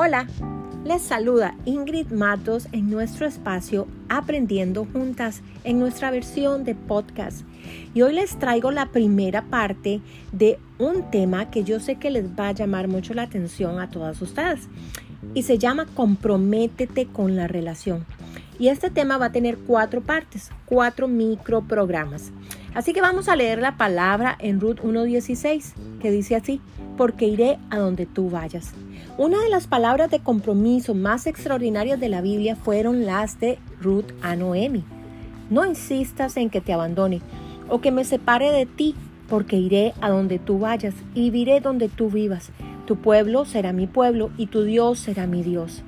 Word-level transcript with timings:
Hola, 0.00 0.28
les 0.84 1.02
saluda 1.02 1.56
Ingrid 1.64 2.12
Matos 2.12 2.68
en 2.70 2.88
nuestro 2.88 3.26
espacio 3.26 3.88
Aprendiendo 4.08 4.86
Juntas 4.92 5.42
en 5.64 5.80
nuestra 5.80 6.12
versión 6.12 6.62
de 6.62 6.76
podcast. 6.76 7.40
Y 7.94 8.02
hoy 8.02 8.14
les 8.14 8.38
traigo 8.38 8.70
la 8.70 8.92
primera 8.92 9.42
parte 9.42 10.00
de 10.30 10.60
un 10.78 11.10
tema 11.10 11.50
que 11.50 11.64
yo 11.64 11.80
sé 11.80 11.96
que 11.96 12.12
les 12.12 12.26
va 12.26 12.46
a 12.46 12.52
llamar 12.52 12.86
mucho 12.86 13.12
la 13.12 13.22
atención 13.22 13.80
a 13.80 13.90
todas 13.90 14.22
ustedes. 14.22 14.68
Y 15.34 15.42
se 15.42 15.58
llama 15.58 15.86
Comprométete 15.96 17.06
con 17.06 17.34
la 17.34 17.48
relación. 17.48 18.06
Y 18.56 18.68
este 18.68 18.90
tema 18.90 19.18
va 19.18 19.26
a 19.26 19.32
tener 19.32 19.58
cuatro 19.58 20.00
partes, 20.00 20.52
cuatro 20.66 21.08
microprogramas. 21.08 22.30
Así 22.74 22.92
que 22.92 23.00
vamos 23.00 23.28
a 23.28 23.36
leer 23.36 23.58
la 23.60 23.76
palabra 23.76 24.36
en 24.38 24.60
Ruth 24.60 24.80
1.16, 24.80 26.00
que 26.00 26.10
dice 26.10 26.36
así, 26.36 26.60
porque 26.96 27.26
iré 27.26 27.58
a 27.70 27.78
donde 27.78 28.06
tú 28.06 28.30
vayas. 28.30 28.72
Una 29.16 29.42
de 29.42 29.48
las 29.48 29.66
palabras 29.66 30.10
de 30.10 30.20
compromiso 30.20 30.94
más 30.94 31.26
extraordinarias 31.26 31.98
de 31.98 32.08
la 32.08 32.20
Biblia 32.20 32.56
fueron 32.56 33.04
las 33.06 33.40
de 33.40 33.58
Ruth 33.80 34.12
a 34.22 34.36
Noemi. 34.36 34.84
No 35.50 35.64
insistas 35.64 36.36
en 36.36 36.50
que 36.50 36.60
te 36.60 36.72
abandone 36.72 37.20
o 37.68 37.80
que 37.80 37.90
me 37.90 38.04
separe 38.04 38.52
de 38.52 38.66
ti, 38.66 38.94
porque 39.28 39.56
iré 39.56 39.92
a 40.00 40.10
donde 40.10 40.38
tú 40.38 40.58
vayas 40.58 40.94
y 41.14 41.30
viviré 41.30 41.60
donde 41.60 41.88
tú 41.88 42.10
vivas. 42.10 42.50
Tu 42.86 42.96
pueblo 42.96 43.44
será 43.44 43.72
mi 43.72 43.86
pueblo 43.86 44.30
y 44.38 44.46
tu 44.46 44.62
Dios 44.62 44.98
será 44.98 45.26
mi 45.26 45.42
Dios. 45.42 45.82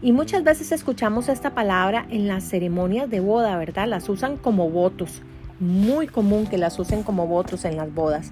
Y 0.00 0.12
muchas 0.12 0.44
veces 0.44 0.72
escuchamos 0.72 1.28
esta 1.28 1.54
palabra 1.54 2.06
en 2.10 2.28
las 2.28 2.44
ceremonias 2.44 3.10
de 3.10 3.20
boda, 3.20 3.56
¿verdad? 3.56 3.88
Las 3.88 4.08
usan 4.08 4.36
como 4.36 4.70
votos. 4.70 5.22
Muy 5.60 6.06
común 6.06 6.46
que 6.46 6.58
las 6.58 6.78
usen 6.78 7.02
como 7.02 7.26
votos 7.26 7.64
en 7.64 7.76
las 7.76 7.92
bodas. 7.92 8.30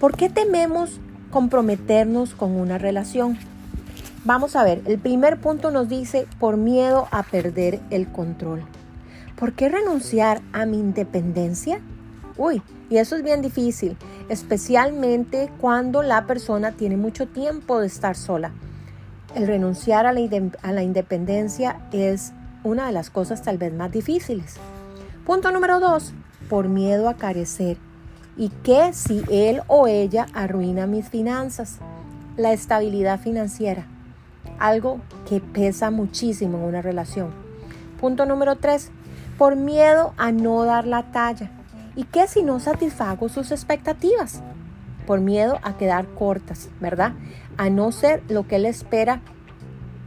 ¿Por 0.00 0.16
qué 0.16 0.28
tememos 0.28 1.00
comprometernos 1.30 2.34
con 2.34 2.52
una 2.52 2.78
relación? 2.78 3.38
Vamos 4.24 4.56
a 4.56 4.64
ver, 4.64 4.80
el 4.86 4.98
primer 4.98 5.38
punto 5.38 5.70
nos 5.70 5.88
dice 5.88 6.26
por 6.38 6.56
miedo 6.56 7.08
a 7.10 7.22
perder 7.22 7.80
el 7.90 8.10
control. 8.10 8.64
¿Por 9.36 9.52
qué 9.52 9.68
renunciar 9.68 10.40
a 10.52 10.64
mi 10.64 10.78
independencia? 10.78 11.80
Uy, 12.38 12.62
y 12.88 12.96
eso 12.96 13.16
es 13.16 13.22
bien 13.22 13.42
difícil, 13.42 13.96
especialmente 14.28 15.50
cuando 15.60 16.02
la 16.02 16.26
persona 16.26 16.72
tiene 16.72 16.96
mucho 16.96 17.26
tiempo 17.26 17.80
de 17.80 17.86
estar 17.86 18.16
sola. 18.16 18.52
El 19.34 19.46
renunciar 19.46 20.06
a 20.06 20.12
la, 20.12 20.82
independencia 20.82 21.80
es 21.92 22.32
una 22.62 22.86
de 22.86 22.92
las 22.92 23.10
cosas 23.10 23.42
tal 23.42 23.58
vez 23.58 23.72
más 23.72 23.90
difíciles. 23.90 24.56
Punto 25.26 25.50
número 25.50 25.80
dos, 25.80 26.14
por 26.48 26.68
miedo 26.68 27.08
a 27.08 27.14
carecer. 27.14 27.76
¿Y 28.36 28.50
qué 28.62 28.92
si 28.92 29.22
él 29.30 29.62
o 29.66 29.86
ella 29.86 30.26
arruina 30.34 30.86
mis 30.86 31.08
finanzas? 31.08 31.78
La 32.36 32.52
estabilidad 32.52 33.20
financiera, 33.20 33.86
algo 34.58 35.00
que 35.28 35.40
pesa 35.40 35.90
muchísimo 35.90 36.58
en 36.58 36.64
una 36.64 36.82
relación. 36.82 37.30
Punto 38.00 38.26
número 38.26 38.56
tres, 38.56 38.90
por 39.38 39.56
miedo 39.56 40.14
a 40.16 40.32
no 40.32 40.64
dar 40.64 40.86
la 40.86 41.12
talla. 41.12 41.50
¿Y 41.96 42.04
qué 42.04 42.26
si 42.26 42.42
no 42.42 42.58
satisfago 42.58 43.28
sus 43.28 43.52
expectativas? 43.52 44.42
por 45.06 45.20
miedo 45.20 45.58
a 45.62 45.76
quedar 45.76 46.06
cortas, 46.06 46.68
¿verdad? 46.80 47.12
A 47.56 47.70
no 47.70 47.92
ser 47.92 48.22
lo 48.28 48.46
que 48.46 48.56
Él 48.56 48.66
espera 48.66 49.20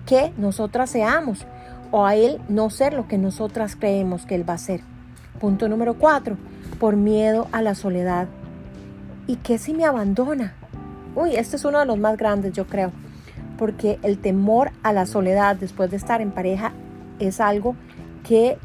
que 0.05 0.33
nosotras 0.37 0.89
seamos 0.89 1.45
o 1.91 2.05
a 2.05 2.15
Él 2.15 2.41
no 2.49 2.69
ser 2.69 2.93
lo 2.93 3.07
que 3.07 3.17
nosotras 3.17 3.75
creemos 3.75 4.25
que 4.25 4.35
Él 4.35 4.49
va 4.49 4.53
a 4.53 4.59
ser. 4.59 4.81
Punto 5.39 5.69
número 5.69 5.93
cuatro, 5.93 6.35
por 6.79 6.95
miedo 6.95 7.47
a 7.51 7.61
la 7.61 7.75
soledad. 7.75 8.27
¿Y 9.27 9.35
qué 9.37 9.57
si 9.57 9.73
me 9.73 9.85
abandona? 9.85 10.53
Uy, 11.15 11.35
este 11.35 11.57
es 11.57 11.65
uno 11.65 11.79
de 11.79 11.85
los 11.85 11.99
más 11.99 12.17
grandes, 12.17 12.53
yo 12.53 12.65
creo, 12.65 12.91
porque 13.57 13.99
el 14.01 14.17
temor 14.17 14.71
a 14.83 14.93
la 14.93 15.05
soledad 15.05 15.55
después 15.55 15.91
de 15.91 15.97
estar 15.97 16.21
en 16.21 16.31
pareja 16.31 16.71
es 17.19 17.39
algo 17.39 17.75
que 18.23 18.57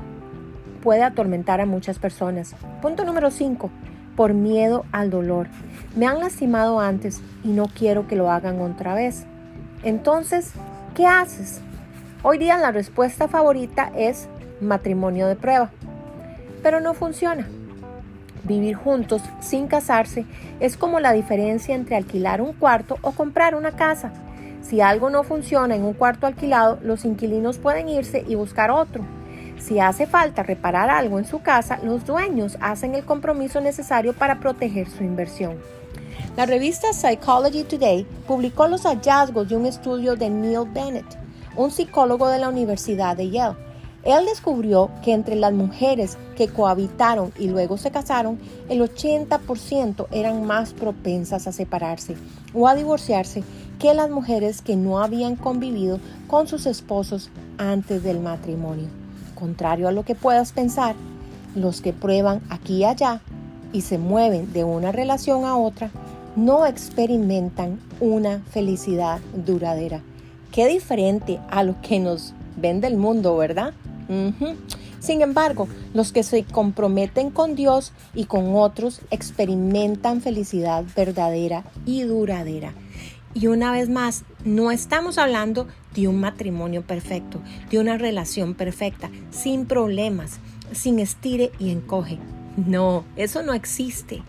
puede 0.82 1.02
atormentar 1.02 1.60
a 1.60 1.66
muchas 1.66 1.98
personas. 1.98 2.54
Punto 2.80 3.04
número 3.04 3.30
cinco, 3.30 3.70
por 4.16 4.34
miedo 4.34 4.84
al 4.92 5.10
dolor. 5.10 5.48
Me 5.96 6.06
han 6.06 6.20
lastimado 6.20 6.80
antes 6.80 7.22
y 7.44 7.48
no 7.48 7.66
quiero 7.66 8.06
que 8.06 8.16
lo 8.16 8.30
hagan 8.30 8.60
otra 8.60 8.94
vez. 8.94 9.24
Entonces, 9.82 10.52
¿qué 10.94 11.06
haces? 11.06 11.60
Hoy 12.22 12.38
día 12.38 12.56
la 12.56 12.70
respuesta 12.70 13.28
favorita 13.28 13.90
es 13.96 14.28
matrimonio 14.60 15.26
de 15.26 15.36
prueba, 15.36 15.70
pero 16.62 16.80
no 16.80 16.94
funciona. 16.94 17.46
Vivir 18.44 18.74
juntos 18.74 19.22
sin 19.40 19.68
casarse 19.68 20.24
es 20.58 20.76
como 20.76 21.00
la 21.00 21.12
diferencia 21.12 21.74
entre 21.74 21.96
alquilar 21.96 22.40
un 22.40 22.52
cuarto 22.52 22.98
o 23.02 23.12
comprar 23.12 23.54
una 23.54 23.72
casa. 23.72 24.12
Si 24.62 24.80
algo 24.80 25.10
no 25.10 25.22
funciona 25.22 25.74
en 25.76 25.84
un 25.84 25.92
cuarto 25.92 26.26
alquilado, 26.26 26.78
los 26.82 27.04
inquilinos 27.04 27.58
pueden 27.58 27.88
irse 27.88 28.24
y 28.26 28.34
buscar 28.34 28.70
otro. 28.70 29.04
Si 29.58 29.78
hace 29.78 30.06
falta 30.06 30.42
reparar 30.42 30.90
algo 30.90 31.18
en 31.20 31.24
su 31.24 31.40
casa, 31.40 31.78
los 31.84 32.04
dueños 32.04 32.58
hacen 32.60 32.96
el 32.96 33.04
compromiso 33.04 33.60
necesario 33.60 34.12
para 34.12 34.40
proteger 34.40 34.88
su 34.88 35.04
inversión. 35.04 35.58
La 36.36 36.46
revista 36.46 36.92
Psychology 36.92 37.62
Today 37.62 38.04
publicó 38.26 38.66
los 38.66 38.82
hallazgos 38.82 39.48
de 39.48 39.56
un 39.56 39.66
estudio 39.66 40.16
de 40.16 40.30
Neil 40.30 40.68
Bennett, 40.72 41.06
un 41.56 41.70
psicólogo 41.70 42.28
de 42.28 42.38
la 42.38 42.48
Universidad 42.48 43.16
de 43.16 43.30
Yale. 43.30 43.71
Él 44.04 44.26
descubrió 44.26 44.90
que 45.04 45.12
entre 45.12 45.36
las 45.36 45.52
mujeres 45.52 46.18
que 46.36 46.48
cohabitaron 46.48 47.32
y 47.38 47.48
luego 47.48 47.78
se 47.78 47.92
casaron, 47.92 48.38
el 48.68 48.80
80% 48.80 50.06
eran 50.10 50.44
más 50.44 50.72
propensas 50.72 51.46
a 51.46 51.52
separarse 51.52 52.16
o 52.52 52.66
a 52.66 52.74
divorciarse 52.74 53.44
que 53.78 53.94
las 53.94 54.10
mujeres 54.10 54.60
que 54.60 54.76
no 54.76 55.00
habían 55.00 55.36
convivido 55.36 56.00
con 56.26 56.48
sus 56.48 56.66
esposos 56.66 57.30
antes 57.58 58.02
del 58.02 58.18
matrimonio. 58.20 58.88
Contrario 59.36 59.88
a 59.88 59.92
lo 59.92 60.04
que 60.04 60.14
puedas 60.14 60.52
pensar, 60.52 60.96
los 61.54 61.80
que 61.80 61.92
prueban 61.92 62.40
aquí 62.48 62.78
y 62.78 62.84
allá 62.84 63.20
y 63.72 63.82
se 63.82 63.98
mueven 63.98 64.52
de 64.52 64.64
una 64.64 64.92
relación 64.92 65.44
a 65.44 65.56
otra 65.56 65.90
no 66.34 66.66
experimentan 66.66 67.78
una 68.00 68.40
felicidad 68.50 69.20
duradera. 69.34 70.00
Qué 70.50 70.66
diferente 70.66 71.38
a 71.50 71.62
lo 71.62 71.80
que 71.82 71.98
nos 71.98 72.34
vende 72.56 72.86
el 72.86 72.96
mundo, 72.96 73.36
¿verdad? 73.36 73.74
Sin 75.00 75.20
embargo, 75.20 75.68
los 75.94 76.12
que 76.12 76.22
se 76.22 76.44
comprometen 76.44 77.30
con 77.30 77.56
Dios 77.56 77.92
y 78.14 78.26
con 78.26 78.54
otros 78.54 79.00
experimentan 79.10 80.20
felicidad 80.20 80.84
verdadera 80.94 81.64
y 81.86 82.02
duradera. 82.02 82.72
Y 83.34 83.46
una 83.46 83.72
vez 83.72 83.88
más, 83.88 84.24
no 84.44 84.70
estamos 84.70 85.18
hablando 85.18 85.66
de 85.94 86.06
un 86.06 86.20
matrimonio 86.20 86.82
perfecto, 86.82 87.40
de 87.70 87.78
una 87.78 87.96
relación 87.96 88.54
perfecta, 88.54 89.10
sin 89.30 89.66
problemas, 89.66 90.38
sin 90.72 90.98
estire 90.98 91.50
y 91.58 91.70
encoge. 91.70 92.18
No, 92.56 93.04
eso 93.16 93.42
no 93.42 93.54
existe. 93.54 94.22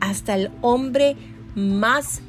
Hasta 0.00 0.34
el 0.36 0.50
hombre 0.60 1.16
más 1.54 2.20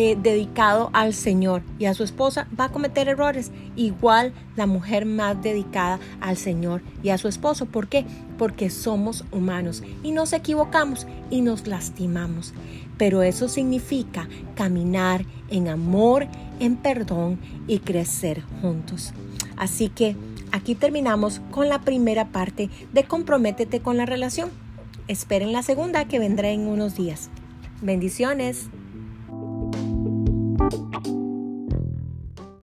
eh, 0.00 0.16
dedicado 0.16 0.90
al 0.92 1.12
Señor 1.12 1.64
y 1.76 1.86
a 1.86 1.92
su 1.92 2.04
esposa 2.04 2.46
va 2.56 2.66
a 2.66 2.68
cometer 2.68 3.08
errores. 3.08 3.50
Igual 3.74 4.32
la 4.54 4.68
mujer 4.68 5.06
más 5.06 5.42
dedicada 5.42 5.98
al 6.20 6.36
Señor 6.36 6.82
y 7.02 7.08
a 7.08 7.18
su 7.18 7.26
esposo. 7.26 7.66
¿Por 7.66 7.88
qué? 7.88 8.04
Porque 8.38 8.70
somos 8.70 9.24
humanos 9.32 9.82
y 10.04 10.12
nos 10.12 10.32
equivocamos 10.32 11.08
y 11.30 11.40
nos 11.40 11.66
lastimamos. 11.66 12.54
Pero 12.96 13.22
eso 13.24 13.48
significa 13.48 14.28
caminar 14.54 15.24
en 15.50 15.66
amor, 15.66 16.28
en 16.60 16.76
perdón 16.76 17.40
y 17.66 17.80
crecer 17.80 18.44
juntos. 18.62 19.12
Así 19.56 19.88
que 19.88 20.14
aquí 20.52 20.76
terminamos 20.76 21.40
con 21.50 21.68
la 21.68 21.80
primera 21.80 22.28
parte 22.28 22.70
de 22.92 23.02
comprométete 23.02 23.80
con 23.80 23.96
la 23.96 24.06
relación. 24.06 24.50
Esperen 25.08 25.50
la 25.50 25.64
segunda 25.64 26.04
que 26.06 26.20
vendrá 26.20 26.50
en 26.50 26.68
unos 26.68 26.94
días. 26.94 27.30
Bendiciones. 27.82 28.68